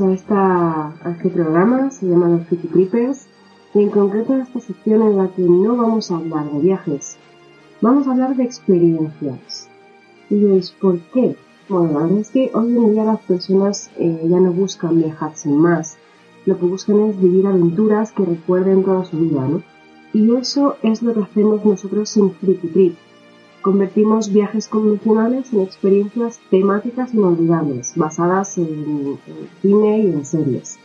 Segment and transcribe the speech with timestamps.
[0.00, 3.26] A, esta, este programa, se llama Los City Creepers,
[3.74, 7.18] y en concreto a esta sección en la que no vamos a hablar de viajes,
[7.82, 9.68] vamos a hablar de experiencias.
[10.30, 11.36] Y diréis, ¿por qué?
[11.68, 15.32] Bueno, la verdad es que hoy en día las personas eh, ya no buscan viajar
[15.34, 15.98] sin más,
[16.46, 19.62] lo que buscan es vivir aventuras que recuerden toda su vida, ¿no?
[20.14, 22.96] Y eso es lo que hacemos nosotros en Freaky Trip,
[23.62, 29.20] Convertimos viajes convencionales en experiencias temáticas inolvidables, basadas en,
[29.60, 30.80] cine y en series.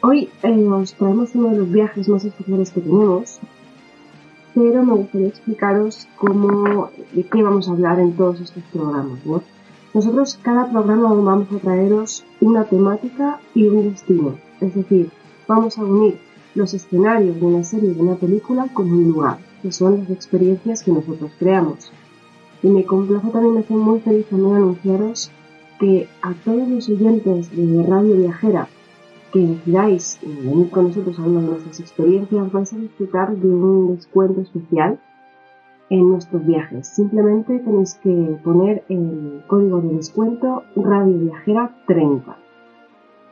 [0.00, 3.38] Hoy eh, os traemos uno de los viajes más especiales que tenemos,
[4.54, 9.18] pero me gustaría explicaros cómo, de qué vamos a hablar en todos estos programas.
[9.92, 15.10] Nosotros cada programa vamos a traeros una temática y un destino, es decir,
[15.46, 16.18] vamos a unir
[16.54, 20.82] los escenarios de una serie de una película con un lugar que son las experiencias
[20.82, 21.92] que nosotros creamos.
[22.62, 25.30] Y me complace también, hace muy feliz también anunciaros
[25.78, 28.68] que a todos los oyentes de Radio Viajera
[29.32, 33.94] que decidáis venir con nosotros a una de nuestras experiencias, vais a disfrutar de un
[33.94, 34.98] descuento especial
[35.90, 36.88] en nuestros viajes.
[36.88, 42.47] Simplemente tenéis que poner el código de descuento Radio Viajera 30.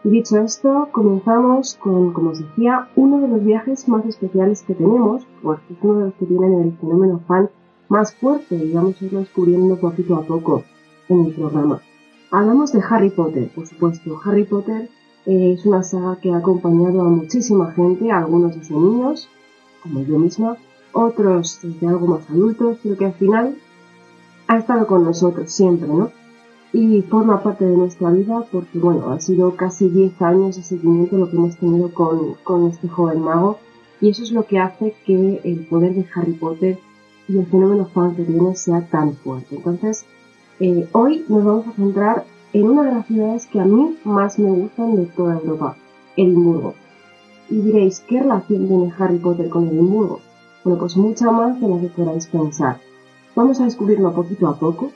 [0.07, 4.75] Y dicho esto, comenzamos con, como os decía, uno de los viajes más especiales que
[4.75, 7.51] tenemos, porque es uno de los que tienen el fenómeno fan
[7.89, 10.63] más fuerte y vamos a irlo descubriendo poquito a poco
[11.09, 11.81] en el programa.
[12.31, 14.21] Hablamos de Harry Potter, por supuesto.
[14.25, 14.89] Harry Potter
[15.27, 19.29] eh, es una saga que ha acompañado a muchísima gente, algunos desde niños,
[19.83, 20.57] como yo misma,
[20.93, 23.57] otros desde algo más adultos, pero que al final
[24.47, 26.13] ha estado con nosotros siempre, ¿no?
[26.77, 31.17] Y forma parte de nuestra vida porque, bueno, ha sido casi 10 años de seguimiento
[31.17, 33.59] lo que hemos tenido con, con este joven mago
[33.99, 36.79] y eso es lo que hace que el poder de Harry Potter
[37.29, 39.57] y el fenómeno fan que tiene sea tan fuerte.
[39.57, 40.05] Entonces,
[40.61, 44.39] eh, hoy nos vamos a centrar en una de las ciudades que a mí más
[44.39, 45.79] me gustan de toda Europa,
[46.15, 46.75] Edimburgo.
[47.49, 50.21] Y diréis, ¿qué relación tiene Harry Potter con Edimburgo?
[50.63, 52.81] Bueno, pues mucha más de la que queráis pensar.
[53.35, 54.91] Vamos a descubrirlo poquito a poco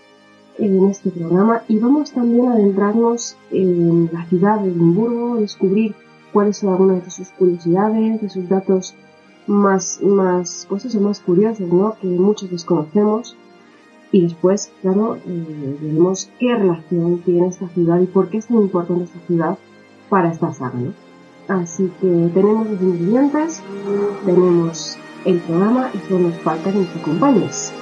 [0.61, 5.95] en este programa y vamos también a adentrarnos en la ciudad de Edimburgo, descubrir
[6.33, 8.95] cuáles son algunas de sus curiosidades, de sus datos
[9.47, 11.97] más, más, pues más curiosos, ¿no?
[12.01, 13.37] Que muchos desconocemos.
[14.13, 18.59] Y después, claro, eh, veremos qué relación tiene esta ciudad y por qué es tan
[18.59, 19.59] importante esta ciudad
[20.09, 20.93] para esta saga, ¿no?
[21.49, 23.63] Así que tenemos los ingredientes,
[24.25, 27.73] tenemos el programa y solo nos falta que nos.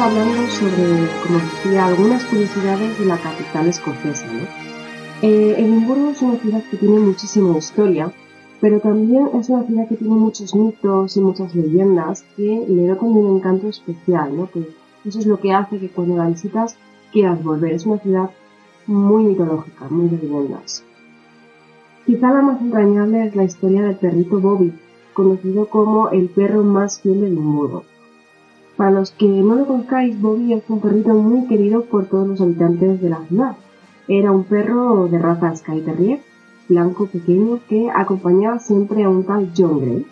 [0.00, 4.26] Hablando sobre, como decía, algunas curiosidades de la capital escocesa.
[4.26, 4.42] ¿no?
[5.22, 8.12] Eh, Edimburgo es una ciudad que tiene muchísima historia
[8.60, 13.14] pero también es una ciudad que tiene muchos mitos y muchas leyendas que le dotan
[13.14, 14.50] de un encanto especial, ¿no?
[14.50, 14.68] Que
[15.04, 16.76] eso es lo que hace que cuando la visitas
[17.12, 17.72] quieras volver.
[17.72, 18.30] Es una ciudad
[18.86, 20.84] muy mitológica, muy de leyendas.
[22.04, 24.72] Quizá la más entrañable es la historia del perrito Bobby,
[25.12, 27.84] conocido como el perro más fiel de Edimburgo.
[28.78, 32.40] Para los que no lo conozcáis, Bobby es un perrito muy querido por todos los
[32.40, 33.56] habitantes de la ciudad.
[34.06, 36.20] Era un perro de raza Sky Terrier
[36.68, 40.06] blanco pequeño que acompañaba siempre a un tal John Gray.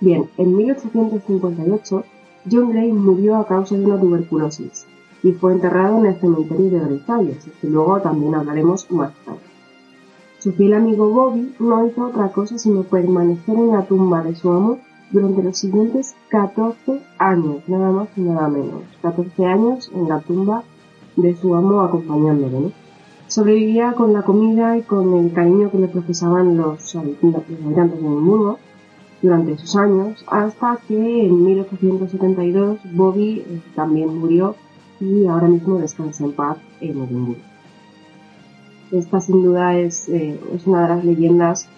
[0.00, 2.04] Bien, en 1858
[2.50, 4.84] John Gray murió a causa de una tuberculosis
[5.22, 9.38] y fue enterrado en el cementerio de Versalles, que luego también hablaremos más tarde.
[10.40, 14.50] Su fiel amigo Bobby no hizo otra cosa sino permanecer en la tumba de su
[14.50, 14.78] amo
[15.10, 18.82] durante los siguientes 14 años, nada más y nada menos.
[19.02, 20.62] 14 años en la tumba
[21.16, 22.72] de su amo acompañándole.
[23.26, 28.58] Sobrevivía con la comida y con el cariño que le profesaban los habitantes de Edimburgo
[29.20, 34.54] durante esos años, hasta que en 1872 Bobby eh, también murió
[35.00, 37.42] y ahora mismo descansa en paz en Edimburgo.
[38.92, 41.68] Esta sin duda es, eh, es una de las leyendas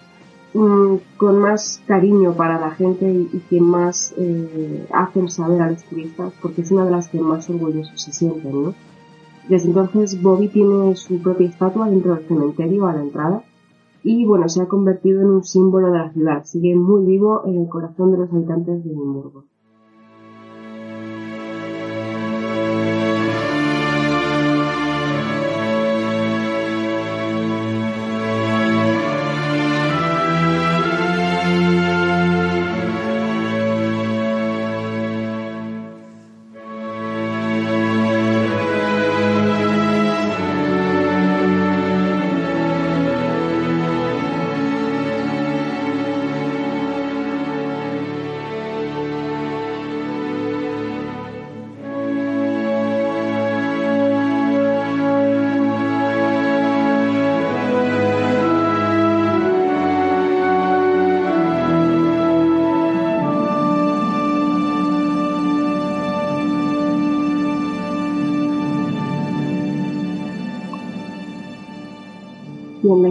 [0.53, 5.83] mm, con más cariño para la gente y, que más eh, hacen saber a los
[5.83, 8.73] turistas porque es una de las que más orgullosos se sienten, ¿no?
[9.49, 13.43] Desde entonces Bobby tiene su propia estatua dentro del cementerio a la entrada
[14.03, 17.61] y bueno, se ha convertido en un símbolo de la ciudad, sigue muy vivo en
[17.61, 19.45] el corazón de los habitantes de Edimburgo.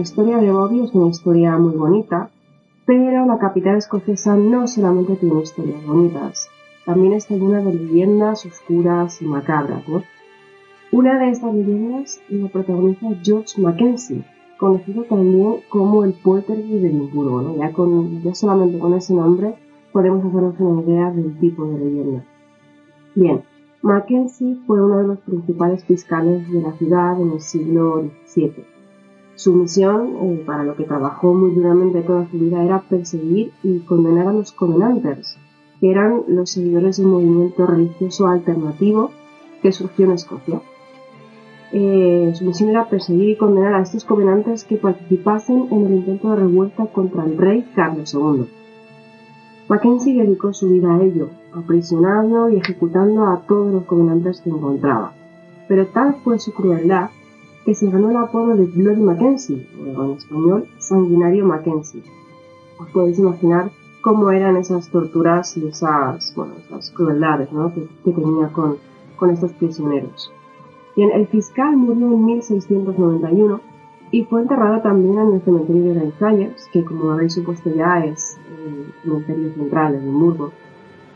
[0.01, 2.29] Historia de Bobby es una historia muy bonita,
[2.85, 6.49] pero la capital escocesa no solamente tiene historias bonitas,
[6.85, 9.83] también está llena de leyendas oscuras y macabras.
[10.91, 14.25] Una de estas leyendas la protagoniza George Mackenzie,
[14.57, 17.55] conocido también como el Poltergeist de Edimburgo.
[17.57, 19.55] Ya, con, ya solamente con ese nombre
[19.93, 22.25] podemos hacernos una idea del tipo de leyenda.
[23.15, 23.43] Bien,
[23.81, 28.80] Mackenzie fue uno de los principales fiscales de la ciudad en el siglo XVII
[29.41, 33.79] su misión, eh, para lo que trabajó muy duramente toda su vida, era perseguir y
[33.79, 35.35] condenar a los Covenanters,
[35.79, 39.09] que eran los seguidores de un movimiento religioso alternativo
[39.63, 40.61] que surgió en Escocia.
[41.73, 46.29] Eh, su misión era perseguir y condenar a estos Covenanters que participasen en el intento
[46.29, 48.45] de revuelta contra el rey Carlos II.
[49.69, 55.13] Mackenzie dedicó su vida a ello, aprisionando y ejecutando a todos los Covenanters que encontraba.
[55.67, 57.09] Pero tal fue su crueldad
[57.71, 62.03] que se ganó el apodo de Bloody Mackenzie, o en español, Sanguinario Mackenzie.
[62.77, 63.71] Os podéis imaginar
[64.01, 67.47] cómo eran esas torturas y esas, bueno, esas crueldades
[68.03, 68.77] que, tenía con,
[69.31, 70.33] estos prisioneros.
[70.97, 73.61] Bien, el fiscal murió en 1691
[74.11, 78.37] y fue enterrado también en el cementerio de Greyfriars, que como habéis supuesto ya es
[78.65, 80.51] el cementerio central de Edimburgo,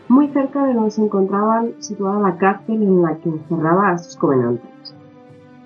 [0.08, 4.16] muy cerca de donde se encontraba situada la cárcel en la que encerraba a sus
[4.16, 4.96] covenantes.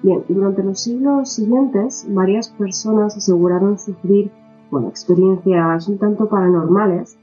[0.02, 4.32] Bien, durante los siglos siguientes, varias personas aseguraron sufrir,
[4.72, 7.18] bueno, experiencias un tanto paranormales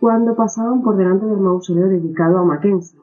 [0.00, 2.98] cuando pasaban por delante del mausoleo dedicado a Mackenzie.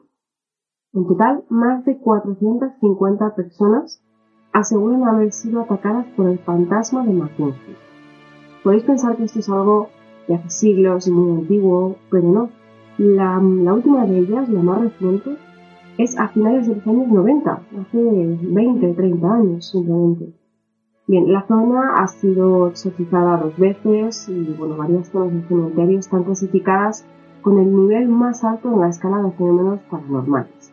[0.92, 4.02] En total, más de 450 personas
[4.52, 7.76] aseguran haber sido atacadas por el fantasma de Mackenzie.
[8.64, 9.90] Podéis pensar que esto es algo
[10.26, 12.50] de hace siglos y muy antiguo, pero no.
[12.98, 15.36] La, la última de ellas, la más reciente,
[16.02, 20.32] es a finales de los años 90, hace 20, 30 años simplemente.
[21.06, 26.24] Bien, la zona ha sido exorcizada dos veces y bueno, varias zonas del cementerio están
[26.24, 27.04] clasificadas
[27.42, 30.72] con el nivel más alto en la escala de fenómenos paranormales.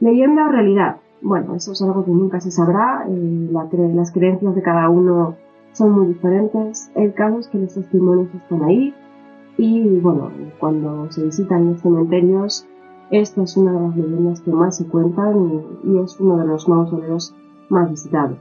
[0.00, 0.96] Leyenda o realidad.
[1.20, 5.36] Bueno, eso es algo que nunca se sabrá, eh, las creencias de cada uno
[5.72, 8.94] son muy diferentes, el caso es que los testimonios están ahí
[9.58, 12.66] y bueno, cuando se visitan los cementerios
[13.10, 16.68] esta es una de las leyendas que más se cuentan y, es uno de los
[16.68, 17.34] mausoleos
[17.68, 18.38] más visitados.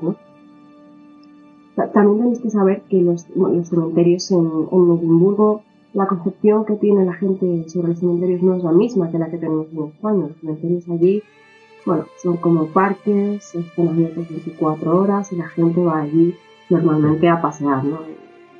[1.94, 3.26] También tenéis que saber que los,
[3.68, 8.72] cementerios en, Edimburgo, la concepción que tiene la gente sobre los cementerios no es la
[8.72, 10.28] misma que la que tenemos en España.
[10.28, 11.24] Los cementerios allí,
[11.86, 16.36] bueno, son como parques, están abiertos 24 horas y la gente va allí
[16.70, 18.00] normalmente a pasear, ¿no?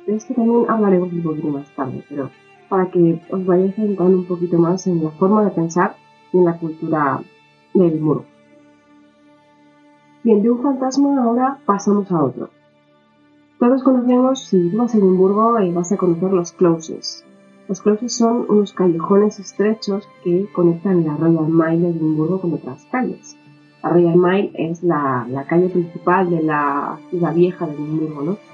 [0.06, 2.30] Esto también hablaremos un poquito más tarde, pero
[2.70, 5.96] para que os vayáis entrando un poquito más en la forma de pensar
[6.32, 7.20] y en la cultura
[7.74, 8.24] de Edimburgo.
[10.22, 12.48] Bien, de un fantasma ahora pasamos a otro.
[13.58, 17.26] Todos conocemos, si vas a Edimburgo, vas a conocer los closes.
[17.68, 22.84] Los closes son unos callejones estrechos que conectan la Royal Mile de Edimburgo con otras
[22.90, 23.36] calles.
[23.82, 28.49] La Royal Mile es la, calle principal de la ciudad vieja de Edimburgo, ¿no?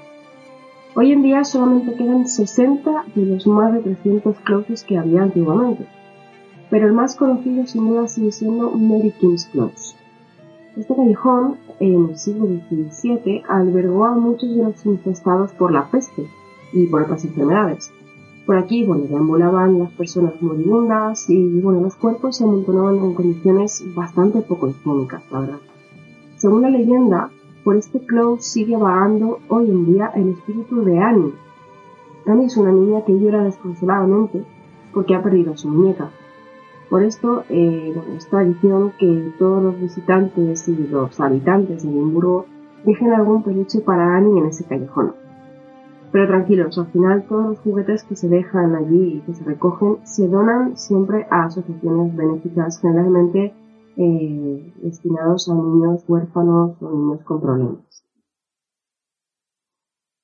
[0.99, 5.85] Hoy en día solamente quedan 60 de los más de 300 closes que había antiguamente,
[6.71, 9.95] pero el más conocido sin duda sigue siendo Mary King's Close.
[10.75, 16.25] Este callejón, en el siglo XVII, albergó a muchos de los infestados por la peste
[16.73, 17.91] y por otras enfermedades.
[18.47, 23.83] Por aquí, bueno, deambulaban las personas moribundas y, bueno, los cuerpos se amontonaban en condiciones
[23.93, 25.59] bastante poco higiénicas, la verdad.
[26.37, 27.29] Según la leyenda,
[27.67, 31.33] por este close sigue vagando hoy en día el espíritu de Annie.
[32.25, 34.45] Annie es una niña que llora desconsoladamente
[34.93, 36.09] porque ha perdido a su muñeca.
[36.89, 42.45] Por esto, eh, bueno, es tradición que todos los visitantes y los habitantes de Edimburgo
[42.85, 45.15] dejen algún peluche para Annie en ese callejón.
[46.13, 49.97] Pero tranquilos, al final todos los juguetes que se dejan allí y que se recogen
[50.03, 53.53] se donan siempre a asociaciones benéficas, generalmente
[53.97, 58.03] eh, destinados a niños huérfanos o niños con problemas.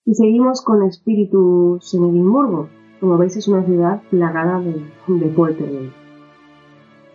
[0.05, 2.69] Y seguimos con espíritus en Edimburgo.
[2.99, 5.95] Como veis es una ciudad plagada de, de poltergeist.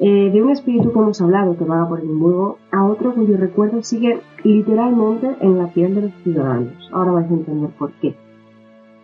[0.00, 3.82] Eh, de un espíritu que hemos hablado que vaga por Edimburgo a otro cuyo recuerdo
[3.82, 6.88] sigue literalmente en la piel de los ciudadanos.
[6.92, 8.14] Ahora vais a entender por qué.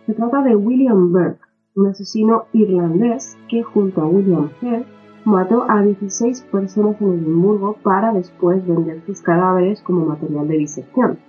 [0.05, 1.41] Se trata de William Burke,
[1.75, 4.85] un asesino irlandés que junto a William Hare
[5.25, 11.19] mató a 16 personas en Edimburgo para después vender sus cadáveres como material de disección,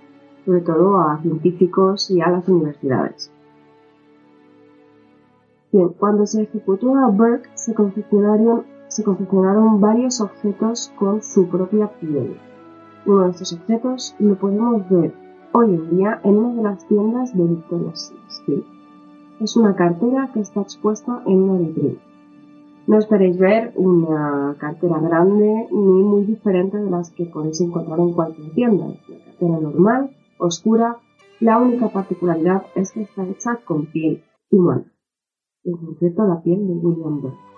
[0.45, 3.33] sobre todo a científicos y a las universidades.
[5.73, 11.89] Bien, cuando se ejecutó a Burke se confeccionaron se confeccionaron varios objetos con su propia
[11.99, 12.37] piel.
[13.05, 15.13] Uno de estos objetos lo podemos ver
[15.53, 18.65] hoy en día en una de las tiendas de Victoria's Street.
[19.41, 21.99] Es una cartera que está expuesta en una vitrina.
[22.87, 28.13] No esperéis ver una cartera grande ni muy diferente de las que podéis encontrar en
[28.13, 28.87] cualquier tienda.
[28.87, 30.97] Es una cartera normal, oscura.
[31.41, 34.85] La única particularidad es que está hecha con piel humana,
[35.65, 37.56] en concreto la piel de William Burke.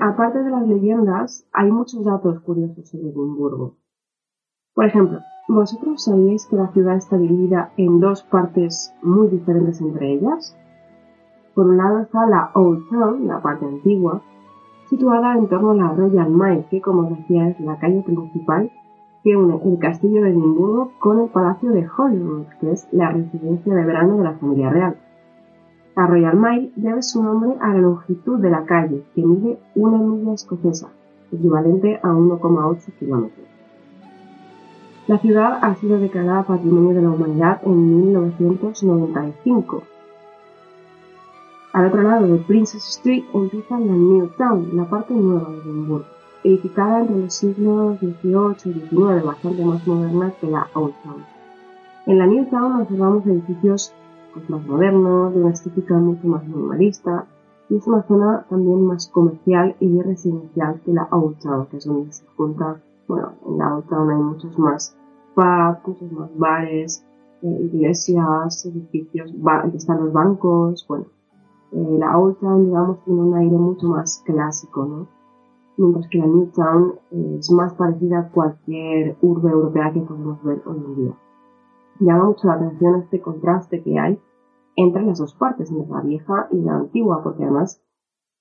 [0.00, 3.76] Aparte de las leyendas, hay muchos datos curiosos sobre Edimburgo.
[4.74, 10.12] Por ejemplo, ¿vosotros sabíais que la ciudad está dividida en dos partes muy diferentes entre
[10.12, 10.56] ellas?
[11.54, 14.22] Por un lado está la Old Town, la parte antigua,
[14.88, 18.70] situada en torno a la Royal Mile, que como decía es la calle principal
[19.24, 23.74] que une el castillo de Edimburgo con el palacio de Holyrood, que es la residencia
[23.74, 24.96] de verano de la familia real.
[25.98, 29.98] La Royal Mile debe su nombre a la longitud de la calle, que mide una
[29.98, 30.90] milla escocesa,
[31.32, 33.44] equivalente a 1,8 kilómetros.
[35.08, 39.82] La ciudad ha sido declarada Patrimonio de la Humanidad en 1995.
[41.72, 46.06] Al otro lado de Princess Street empieza la New Town, la parte nueva de Edimburgo.
[46.44, 51.24] edificada entre los siglos XVIII y XIX, bastante más moderna que la Old Town.
[52.06, 53.92] En la New Town observamos edificios
[54.32, 57.26] pues, más modernos, de una estética mucho más minimalista,
[57.68, 61.36] y es una zona también más comercial y residencial que la Old
[61.70, 64.96] que es donde se junta, bueno, en la Old hay muchos más
[65.34, 67.04] pubs, muchos más bares,
[67.42, 69.32] eh, iglesias, edificios,
[69.74, 71.06] están los bancos, bueno,
[71.72, 75.08] eh, la Old Town, digamos, tiene un aire mucho más clásico, ¿no?
[75.76, 80.42] Mientras que la New Town eh, es más parecida a cualquier urbe europea que podemos
[80.42, 81.14] ver hoy en día.
[82.00, 84.18] Llama mucho la atención este contraste que hay
[84.76, 87.82] entre las dos partes, entre la vieja y la antigua, porque además,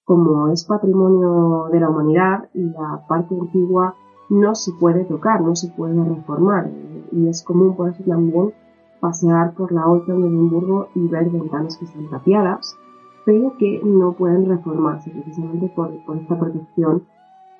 [0.06, 3.96] como es patrimonio de la humanidad la parte antigua
[4.30, 6.70] no se puede tocar, no se puede reformar,
[7.12, 8.54] y es común por eso también
[9.00, 12.78] pasear por la Old Town de Edimburgo y ver ventanas que están tapiadas,
[13.26, 17.04] pero que no pueden reformarse precisamente por, esta protección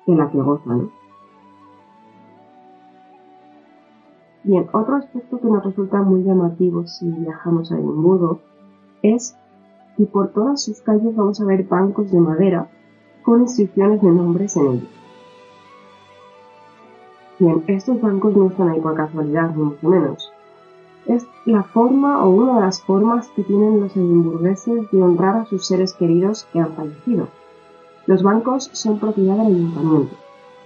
[0.06, 0.90] de la que gozan.
[4.44, 8.40] Bien, otro aspecto que nos resulta muy llamativo si viajamos a Edimburgo
[9.02, 9.36] es
[9.96, 12.68] que por todas sus calles vamos a ver bancos de madera
[13.22, 14.88] con inscripciones de nombres en ellos.
[17.38, 20.32] Bien, estos bancos no están ahí por casualidad, ni mucho menos
[21.08, 25.46] es la forma o una de las formas que tienen los edimburgueses de honrar a
[25.46, 27.28] sus seres queridos que han fallecido.
[28.06, 30.14] Los bancos son propiedad del ayuntamiento,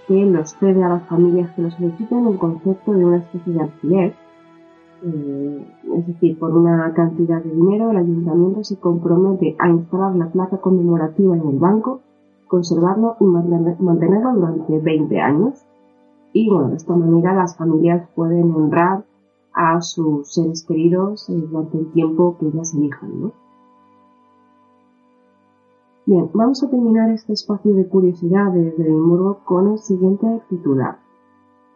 [0.07, 3.61] que los cede a las familias que los soliciten en concepto de una especie de
[3.61, 4.15] alquiler,
[5.05, 5.67] eh,
[5.97, 10.57] es decir, por una cantidad de dinero el ayuntamiento se compromete a instalar la placa
[10.57, 12.01] conmemorativa en el banco,
[12.47, 15.65] conservarlo y mantenerlo durante 20 años.
[16.31, 19.03] Y bueno, de esta manera las familias pueden honrar
[19.53, 23.42] a sus seres queridos eh, durante el tiempo que ellas elijan, ¿no?
[26.05, 30.99] Bien, vamos a terminar este espacio de curiosidades de Edimburgo con el siguiente titular.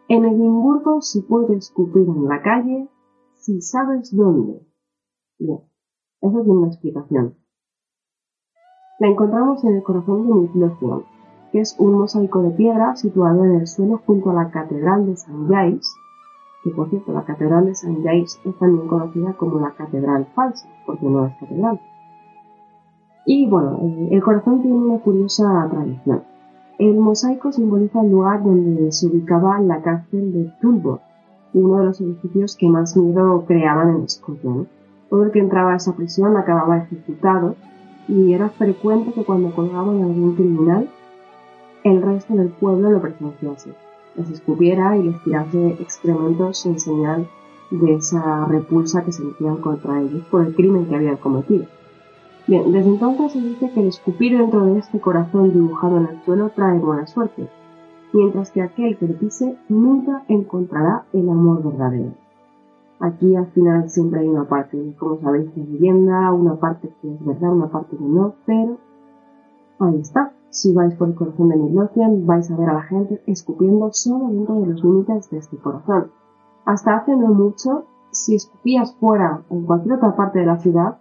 [0.06, 2.90] En Edimburgo se puede escupir en la calle
[3.36, 4.60] si sabes dónde.
[5.38, 5.60] Bien,
[6.20, 7.38] eso tiene una explicación.
[8.98, 11.04] La encontramos en el corazón de Midlothian,
[11.50, 15.12] que es un mosaico de piedra situado en el suelo junto a la Catedral de
[15.12, 15.32] St.
[15.46, 15.90] Giles,
[16.64, 18.02] que por cierto la Catedral de St.
[18.02, 21.80] Giles es también conocida como la Catedral Falsa, porque no es catedral.
[23.30, 26.22] Y bueno, eh, el corazón tiene una curiosa tradición.
[26.78, 31.00] El mosaico simboliza el lugar donde se ubicaba la cárcel de Tulbor,
[31.52, 34.50] uno de los edificios que más miedo creaban en Escocia.
[35.10, 37.54] Todo el que entraba a esa prisión acababa ejecutado
[38.08, 40.88] y era frecuente que cuando colgaban a algún criminal,
[41.84, 43.74] el resto del pueblo lo presenciase
[44.16, 47.28] les escupiera y les tirase excrementos en señal
[47.70, 51.66] de esa repulsa que sentían contra ellos por el crimen que habían cometido.
[52.48, 56.22] Bien, desde entonces se dice que el escupir dentro de este corazón dibujado en el
[56.22, 57.46] suelo trae buena suerte,
[58.14, 62.14] mientras que aquel que lo pise nunca encontrará el amor verdadero.
[63.00, 67.22] Aquí al final siempre hay una parte, como sabéis, de leyenda, una parte que es
[67.22, 68.78] verdad, una parte que no, pero
[69.80, 70.32] ahí está.
[70.48, 74.28] Si vais por el corazón de Midlothian, vais a ver a la gente escupiendo solo
[74.28, 76.12] dentro de los límites de este corazón.
[76.64, 80.96] Hasta hace no mucho, si escupías fuera en cualquier otra parte de la ciudad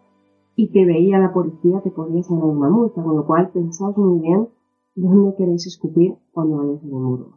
[0.58, 4.20] y te veía la policía, te podías dar una multa, con lo cual pensaos muy
[4.22, 4.50] bien
[4.96, 7.37] dónde queréis escupir cuando vayáis el muro.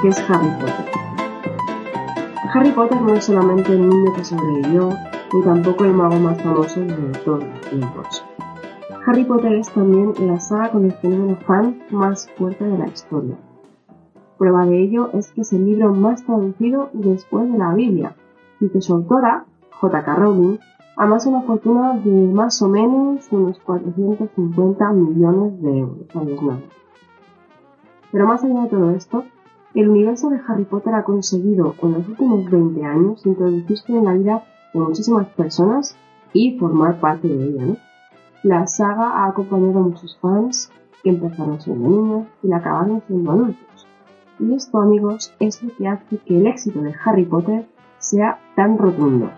[0.00, 0.86] Que es Harry Potter.
[2.54, 4.90] Harry Potter no es solamente el niño que sobrevivió,
[5.32, 8.24] ni tampoco el mago más famoso de todos los tiempos.
[9.06, 13.34] Harry Potter es también la saga con el fenómeno fan más fuerte de la historia.
[14.38, 18.14] Prueba de ello es que es el libro más traducido después de la Biblia,
[18.60, 19.46] y que su autora,
[19.80, 20.14] J.K.
[20.14, 20.58] Rowling,
[20.96, 26.06] amasa una fortuna de más o menos unos 450 millones de euros.
[28.10, 29.24] Pero más allá de todo esto,
[29.74, 34.12] el universo de Harry Potter ha conseguido en los últimos 20 años introducirse en la
[34.12, 35.96] vida de muchísimas personas
[36.34, 37.76] y formar parte de ella.
[38.42, 40.70] La saga ha acompañado a muchos fans
[41.02, 43.86] que empezaron siendo niños y la acabaron siendo adultos.
[44.38, 47.66] Y esto, amigos, es lo que hace que el éxito de Harry Potter
[47.98, 49.30] sea tan rotundo.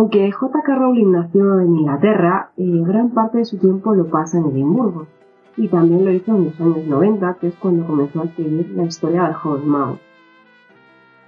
[0.00, 0.76] Aunque J.K.
[0.76, 5.06] Rowling nació en Inglaterra, eh, gran parte de su tiempo lo pasa en Edimburgo,
[5.58, 8.84] y también lo hizo en los años 90, que es cuando comenzó a escribir la
[8.84, 10.00] historia de Hogwarts.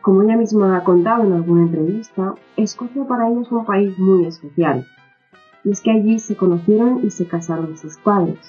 [0.01, 4.25] Como ella misma ha contado en alguna entrevista, Escocia para ella es un país muy
[4.25, 4.87] especial,
[5.65, 8.41] y es que allí se conocieron y se casaron sus padres,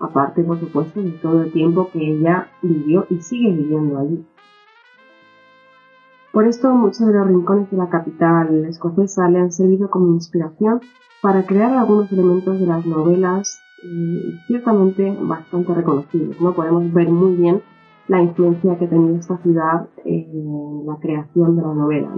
[0.00, 4.24] aparte por supuesto de todo el tiempo que ella vivió y sigue viviendo allí.
[6.32, 10.80] Por esto muchos de los rincones de la capital escocesa le han servido como inspiración
[11.22, 16.40] para crear algunos elementos de las novelas eh, ciertamente bastante reconocibles.
[16.40, 16.52] ¿no?
[16.52, 17.62] Podemos ver muy bien
[18.08, 22.10] la influencia que ha tenido esta ciudad en la creación de la novela.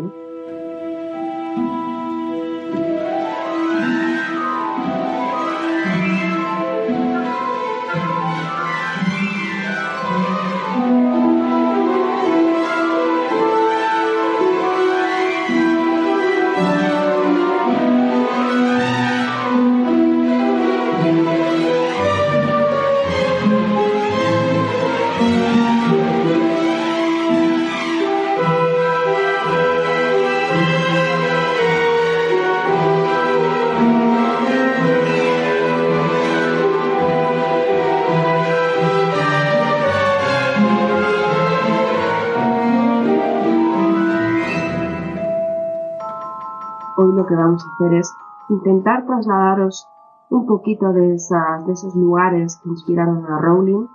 [47.64, 48.12] Hacer es
[48.48, 49.86] intentar trasladaros
[50.30, 53.86] un poquito de, esas, de esos lugares que inspiraron a Rowling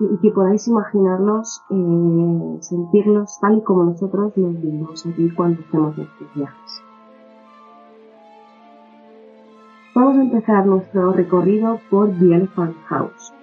[0.00, 5.96] y, que podáis imaginarlos, eh, sentirlos tal y como nosotros los vivimos aquí cuando hacemos
[5.96, 6.82] nuestros viajes.
[9.94, 13.34] Vamos a empezar nuestro recorrido por The Elephant House.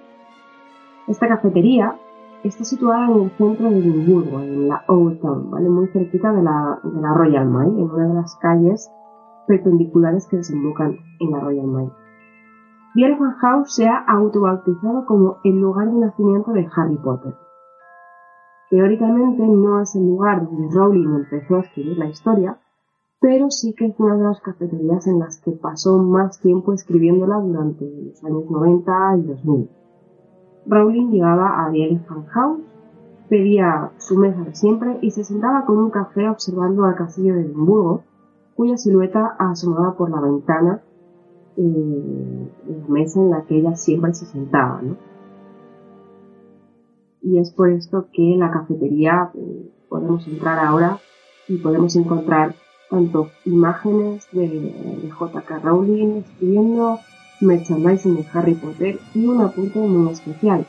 [1.06, 1.96] Esta cafetería
[2.42, 5.68] está situada en el centro de Edimburgo, en la Old Town, ¿vale?
[5.68, 8.90] muy cerquita de la, de la Royal Mile, en una de las calles
[9.46, 11.92] perpendiculares que desembocan en la Royal Mile.
[12.94, 17.34] The House se ha autobautizado como el lugar de nacimiento de Harry Potter.
[18.70, 22.58] Teóricamente no es el lugar donde Rowling empezó a escribir la historia,
[23.20, 27.36] pero sí que es una de las cafeterías en las que pasó más tiempo escribiéndola
[27.36, 29.70] durante los años 90 y 2000.
[30.66, 32.60] Rowling llegaba a The Elephant House,
[33.28, 37.42] pedía su mesa de siempre y se sentaba con un café observando al castillo de
[37.42, 38.04] Edimburgo,
[38.56, 40.82] cuya silueta asomaba por la ventana
[41.58, 44.80] en la mesa en la que ella siempre se sentaba.
[44.82, 44.96] ¿no?
[47.22, 50.98] Y es por esto que en la cafetería eh, podemos entrar ahora
[51.48, 52.54] y podemos encontrar
[52.90, 54.48] tanto imágenes de,
[55.02, 55.58] de J.K.
[55.58, 56.98] Rowling escribiendo
[57.40, 60.66] merchandising de Harry Potter y un apunte muy especial.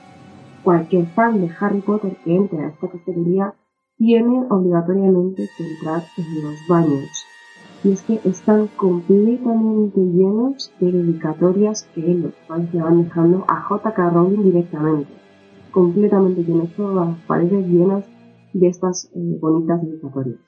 [0.63, 3.53] Cualquier fan de Harry Potter que entre a esta cafetería
[3.97, 7.09] tiene obligatoriamente que entrar en los baños
[7.83, 13.61] y es que están completamente llenos de dedicatorias que los fans le van dejando a
[13.61, 14.09] J.K.
[14.09, 15.11] Rowling directamente.
[15.71, 18.03] Completamente llenos, todas las paredes llenas
[18.53, 20.39] de estas eh, bonitas dedicatorias.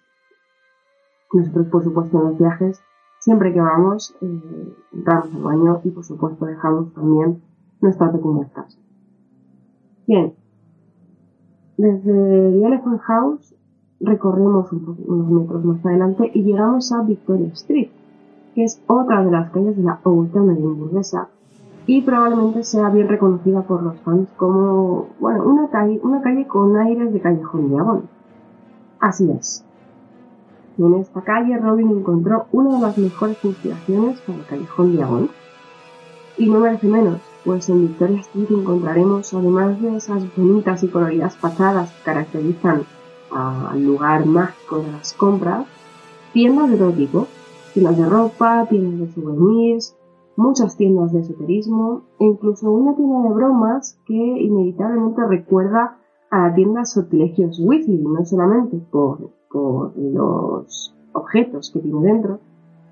[1.31, 2.81] Nosotros, por supuesto, en los viajes,
[3.19, 4.73] siempre que vamos, eh,
[5.05, 7.43] al baño y, por supuesto, dejamos también
[7.81, 8.79] nuestra pequeña casa.
[10.07, 10.33] Bien,
[11.77, 13.55] desde The Elephant House
[13.99, 17.89] recorremos unos metros más adelante y llegamos a Victoria Street,
[18.55, 21.29] que es otra de las calles de la Old Town hamburguesa
[21.85, 26.77] y probablemente sea bien reconocida por los fans como, bueno, una calle, una calle con
[26.77, 28.07] aires de callejón diabólico.
[28.99, 29.65] Así es.
[30.77, 35.33] En esta calle Robin encontró una de las mejores inspiraciones para el callejón diabólico.
[36.37, 41.35] Y no merece menos, pues en Victoria Street encontraremos, además de esas bonitas y coloridas
[41.35, 42.83] fachadas que caracterizan
[43.31, 45.65] al lugar mágico de las compras,
[46.33, 47.27] tiendas de todo
[47.73, 49.95] tiendas de ropa, tiendas de souvenirs,
[50.35, 55.97] muchas tiendas de esoterismo e incluso una tienda de bromas que inevitablemente recuerda
[56.31, 62.39] a la tienda Sortilegios Weasley, no solamente por, por los objetos que tiene dentro,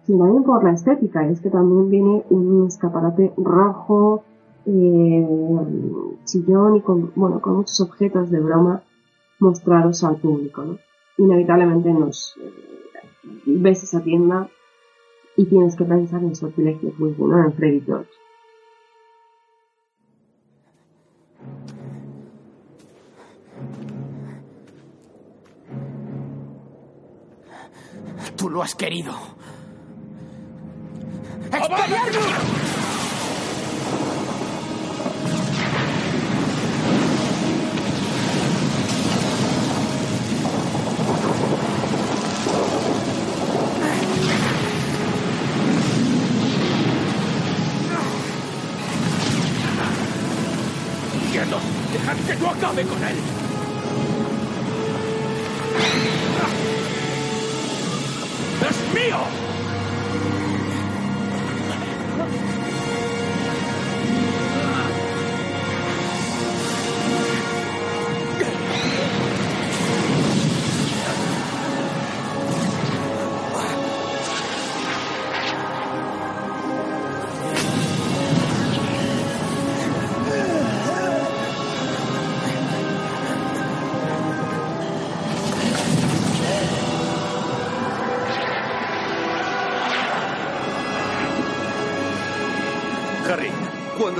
[0.03, 4.23] sino también por la estética, es que también viene un escaparate rojo,
[4.65, 5.27] eh,
[6.25, 8.81] chillón y con, bueno, con muchos objetos de broma
[9.39, 10.79] mostraros al público, ¿no?
[11.17, 12.51] Inevitablemente nos eh,
[13.45, 14.49] ves esa tienda
[15.35, 17.45] y tienes que pensar en sortilegios muy ¿no?
[17.45, 18.09] En Freddy George.
[28.35, 29.13] Tú lo has querido.
[52.77, 53.36] Ve con él.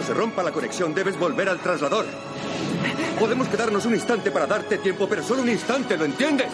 [0.08, 2.06] Se rompa la conexión, debes volver al traslador.
[3.20, 6.48] Podemos quedarnos un instante para darte tiempo, pero solo un instante, ¿lo entiendes?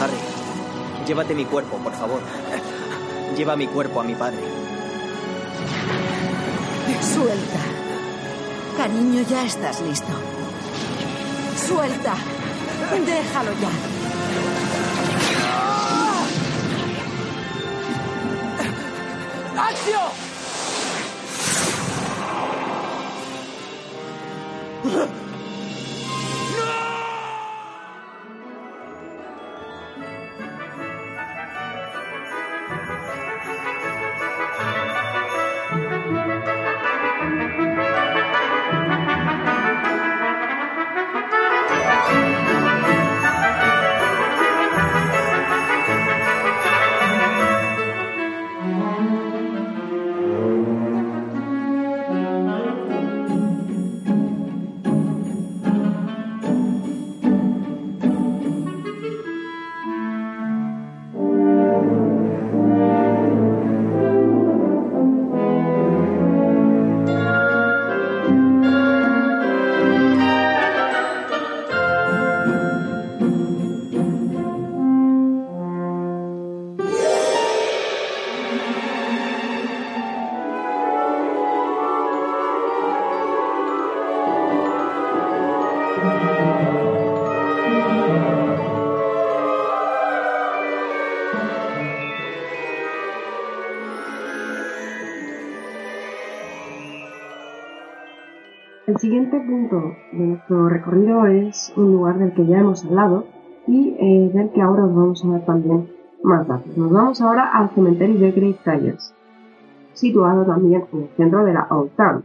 [0.00, 2.22] Harry, llévate mi cuerpo, por favor.
[3.36, 4.40] Lleva mi cuerpo a mi padre.
[7.00, 7.60] Suelta.
[8.76, 10.12] Cariño, ya estás listo.
[11.68, 12.16] Suelta.
[13.06, 13.70] Déjalo ya.
[19.62, 20.29] ¡Acción!
[99.10, 103.24] Siguiente punto de nuestro recorrido es un lugar del que ya hemos hablado
[103.66, 105.88] y eh, del que ahora os vamos a dar también
[106.22, 106.76] más datos.
[106.76, 109.12] Nos vamos ahora al cementerio de Great Friars,
[109.94, 112.22] situado también en el centro de la Old Town.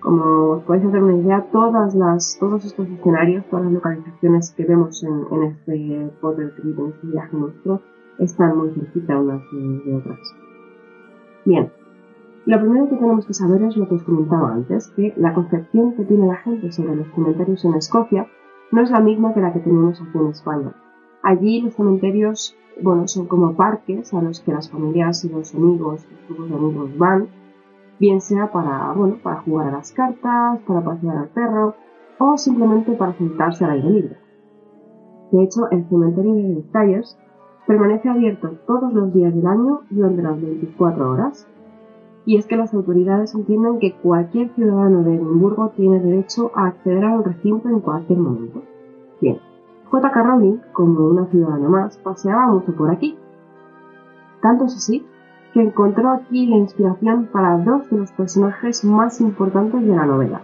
[0.00, 4.64] Como os podéis hacer una idea, todas las, todos estos escenarios, todas las localizaciones que
[4.64, 7.82] vemos en, este Potter Trip, en este viaje nuestro,
[8.18, 10.18] están muy cerquita unas de otras.
[11.44, 11.70] Bien,
[12.46, 15.94] lo primero que tenemos que saber es lo que os comentaba antes, que la concepción
[15.94, 18.26] que tiene la gente sobre los cementerios en Escocia
[18.70, 20.74] no es la misma que la que tenemos aquí en España.
[21.22, 26.06] Allí los cementerios, bueno, son como parques a los que las familias y los amigos,
[26.10, 27.28] los grupos de amigos van,
[27.98, 31.74] bien sea para, bueno, para jugar a las cartas, para pasear al perro
[32.18, 34.16] o simplemente para sentarse al aire libre.
[35.32, 37.18] De hecho, el cementerio de Talles
[37.66, 41.48] permanece abierto todos los días del año durante las 24 horas
[42.26, 47.04] y es que las autoridades entienden que cualquier ciudadano de Edimburgo tiene derecho a acceder
[47.04, 48.62] al recinto en cualquier momento.
[49.20, 49.38] Bien,
[49.90, 50.22] J.K.
[50.22, 53.16] Rowling, como una ciudadana más, paseaba mucho por aquí.
[54.40, 55.04] Tanto es así
[55.52, 60.40] que encontró aquí la inspiración para dos de los personajes más importantes de la novela.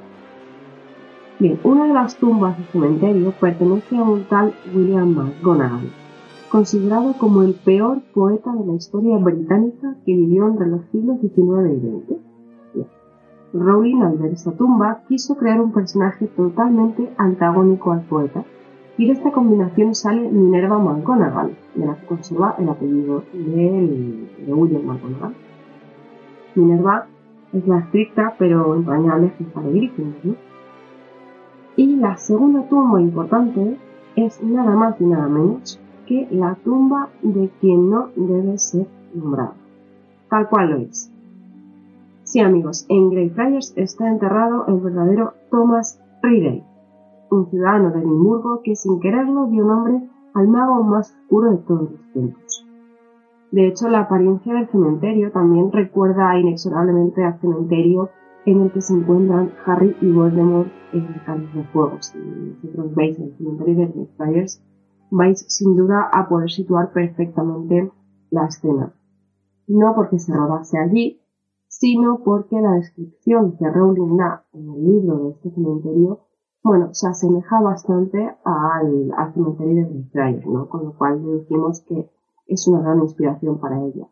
[1.39, 5.91] Bien, una de las tumbas del cementerio pertenece a un tal William McGonagall,
[6.51, 11.71] considerado como el peor poeta de la historia británica que vivió entre los siglos XIX
[11.71, 12.21] y XX.
[13.53, 18.45] Rowling, al ver esta tumba, quiso crear un personaje totalmente antagónico al poeta,
[18.97, 24.83] y de esta combinación sale Minerva McGonagall, de la que conserva el apellido de, William
[24.85, 25.35] McGonagall.
[26.57, 27.07] Minerva
[27.53, 30.37] es la estricta pero entrañable jefa de Gryffindor.
[31.77, 33.79] Y la segunda tumba importante
[34.17, 35.81] es nada más y nada menos
[36.11, 39.55] que la tumba de quien no debe ser nombrado.
[40.29, 41.09] Tal cual lo es.
[42.25, 46.65] Sí, amigos, en Greyfriars está enterrado el verdadero Thomas Ridley,
[47.31, 50.03] un ciudadano de Edimburgo que sin quererlo dio nombre
[50.35, 52.67] al mago más oscuro de todos los tiempos.
[53.53, 58.11] De hecho, la apariencia del cementerio también recuerda inexorablemente al cementerio
[58.47, 61.99] en el que se encuentran Harry y Voldemort en el Cáliz de Fuego.
[62.01, 64.61] Si vosotros veis el cementerio de Greyfriars,
[65.11, 67.93] vais sin duda a poder situar perfectamente
[68.31, 68.95] la escena.
[69.67, 71.21] No porque se rodase allí,
[71.69, 76.21] sino porque la descripción que Rowling da en el libro de este cementerio,
[76.63, 80.69] bueno, se asemeja bastante al, cementerio de Greyfriars, ¿no?
[80.69, 82.11] Con lo cual deducimos que
[82.47, 84.09] es una gran inspiración para ella.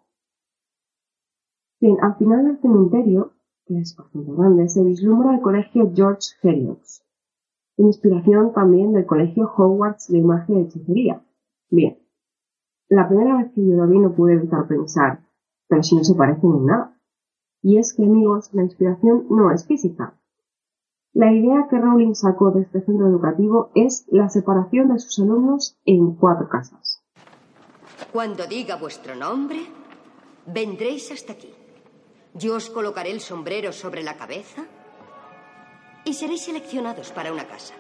[1.80, 3.32] Bien, al final del cementerio,
[3.66, 7.02] que es bastante grande, se vislumbra el colegio George Helios,
[7.78, 11.22] inspiración también del colegio Hogwarts de magia y hechicería.
[11.70, 11.98] Bien,
[12.88, 15.20] la primera vez que yo lo vi no pude evitar pensar,
[15.68, 16.98] pero si no se parecen en nada.
[17.62, 20.14] Y es que, amigos, la inspiración no es física.
[21.12, 25.76] La idea que Rowling sacó de este centro educativo es la separación de sus alumnos
[25.84, 27.02] en cuatro casas.
[28.12, 29.58] Cuando diga vuestro nombre,
[30.46, 31.52] vendréis hasta aquí.
[32.34, 34.64] Yo os colocaré el sombrero sobre la cabeza
[36.08, 37.74] y seréis seleccionados para una casa.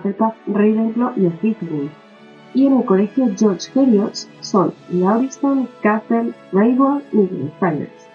[0.00, 1.90] Hufflepuff, Ravenclaw y Slytherin.
[2.54, 8.08] Y en el colegio George Helios son Lauriston, Castle, Ravenclaw y Greyfriars.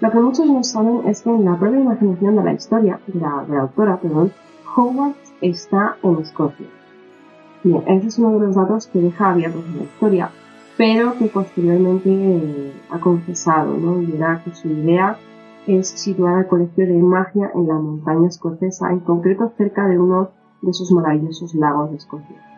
[0.00, 3.20] Lo que muchos no saben es que en la propia imaginación de la historia, de
[3.20, 4.32] la, autora, perdón,
[4.74, 6.66] Hogwarts está en Escocia.
[7.62, 10.30] Bien, ese es uno de los datos que deja abiertos en la historia,
[10.76, 14.02] pero que posteriormente eh, ha confesado, ¿no?
[14.02, 15.16] Y era que su idea
[15.66, 20.30] es situada el Colegio de Magia en la montaña escocesa, en concreto cerca de uno
[20.64, 22.53] de esos maravillosos lagos de Escocia.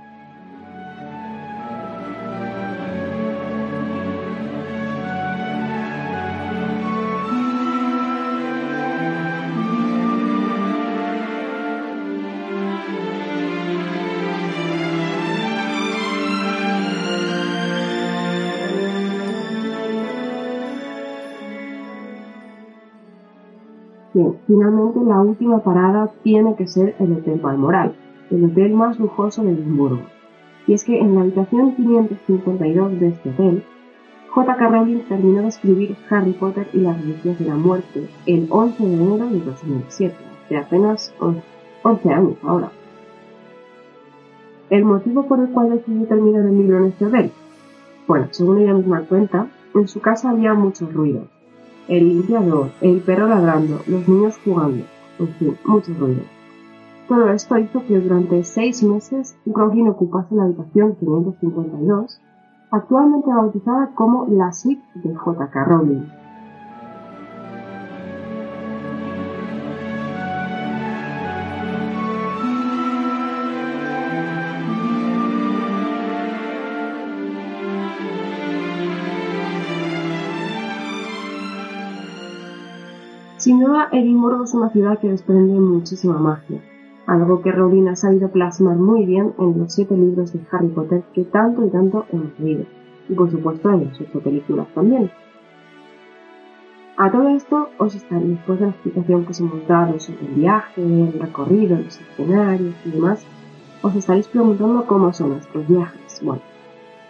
[24.47, 27.95] Finalmente la última parada tiene que ser el Hotel Balmoral,
[28.31, 30.03] el hotel más lujoso de Edimburgo.
[30.67, 33.65] Y es que en la habitación 552 de este hotel,
[34.31, 34.69] J.K.
[34.69, 38.95] Rowling terminó de escribir Harry Potter y las Reliquias de la Muerte el 11 de
[38.95, 40.15] enero de 2007,
[40.51, 41.15] de apenas
[41.83, 42.71] 11 años ahora.
[44.69, 47.31] ¿El motivo por el cual decidió terminar el libro en este hotel?
[48.07, 51.36] Bueno, según ella misma cuenta, en su casa había muchos ruidos
[51.89, 54.85] el limpiador, el perro ladrando, los niños jugando,
[55.19, 56.23] en fin, mucho ruido.
[57.09, 62.21] Todo esto hizo que durante seis meses Rowling ocupase la habitación 552,
[62.71, 65.65] actualmente bautizada como la suite de J.K.
[65.65, 66.05] Rowling.
[83.47, 86.61] Sin duda, Edimburgo es una ciudad que desprende muchísima magia,
[87.07, 91.05] algo que Rowling ha sabido plasmar muy bien en los siete libros de Harry Potter
[91.15, 92.65] que tanto y tanto hemos leído,
[93.09, 95.13] y por supuesto en las ocho películas también.
[96.97, 100.35] A todo esto os estaré, después de la explicación que os hemos dado sobre el
[100.35, 103.25] viaje, el recorrido, los escenarios y demás,
[103.81, 106.21] os estaréis preguntando cómo son nuestros viajes.
[106.21, 106.43] Bueno,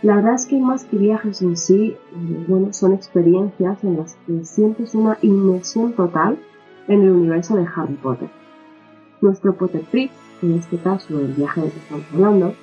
[0.06, 4.14] la verdad es que más que viajes en sí, eh, bueno, son experiencias en las
[4.24, 6.38] que sientes una inmersión total
[6.86, 8.30] en el universo de Harry Potter.
[9.20, 12.54] Nuestro Potter Trip, en este caso el viaje del que estamos hablando,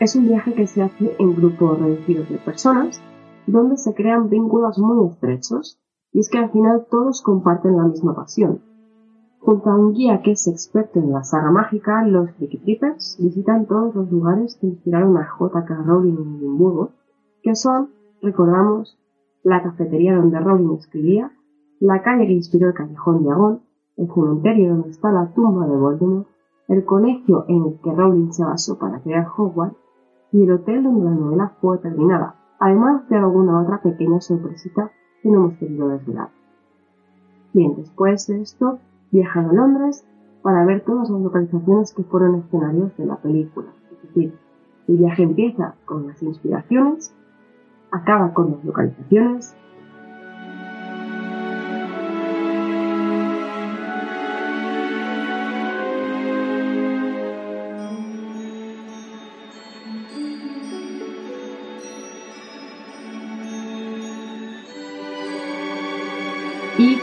[0.00, 3.00] es un viaje que se hace en grupos reducidos de personas,
[3.46, 5.80] donde se crean vínculos muy estrechos,
[6.12, 8.67] y es que al final todos comparten la misma pasión.
[9.40, 13.94] Junto a un guía que es experto en la saga mágica, los Trippers visitan todos
[13.94, 15.82] los lugares que inspiraron a J.K.
[15.86, 16.90] Rowling en Edimburgo,
[17.42, 18.98] que son, recordamos,
[19.44, 21.30] la cafetería donde Rowling escribía,
[21.80, 23.60] la calle que inspiró el Callejón de Agón,
[23.96, 26.28] el cementerio donde está la tumba de Voldemort,
[26.66, 29.76] el colegio en el que Rowling se basó para crear Hogwarts
[30.32, 34.90] y el hotel donde la novela fue terminada, además de alguna otra pequeña sorpresita
[35.22, 36.28] que no hemos querido desvelar.
[37.54, 38.78] Bien, después de esto,
[39.10, 40.06] viajan a Londres
[40.42, 43.68] para ver todas las localizaciones que fueron escenarios de la película.
[43.90, 44.34] Es decir,
[44.86, 47.14] el viaje empieza con las inspiraciones,
[47.90, 49.56] acaba con las localizaciones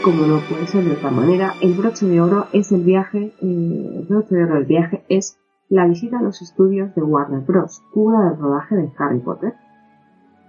[0.06, 3.90] como no puede ser de otra manera, el broche de oro es el viaje, eh,
[3.98, 5.36] el broche de oro del viaje es
[5.68, 9.54] la visita a los estudios de Warner Bros., cuna del rodaje de Harry Potter.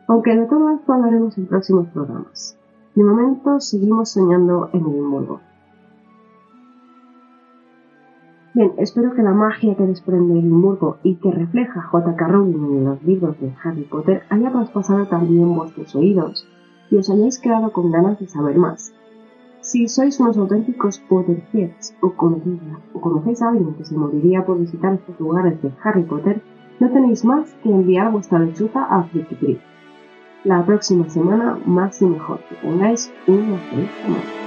[0.08, 2.56] Aunque de todo esto hablaremos en próximos programas.
[2.94, 5.40] De momento seguimos soñando en Edimburgo.
[8.54, 12.28] Bien, espero que la magia que desprende Edimburgo y que refleja J.K.
[12.28, 16.48] Rowling en los libros de Harry Potter haya traspasado también vuestros oídos
[16.92, 18.94] y os hayáis quedado con ganas de saber más.
[19.68, 22.62] Si sois unos auténticos Potterheads o conocéis,
[22.96, 26.42] o conocéis a alguien que se moriría por visitar estos lugares de Harry Potter,
[26.80, 29.60] no tenéis más que enviar vuestra lechuza a Friki
[30.46, 32.40] La próxima semana más y mejor.
[32.48, 34.47] Que tengáis una feliz semana.